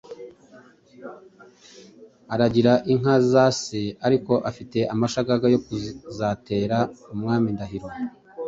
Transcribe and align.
aragira 2.33 2.73
inka 2.93 3.15
za 3.31 3.45
se 3.63 3.81
ariko 4.07 4.33
afite 4.49 4.79
amashagaga 4.93 5.45
yo 5.53 5.59
kuzatera 5.65 6.77
Umwami 7.13 7.47
Ndahiro 7.55 7.89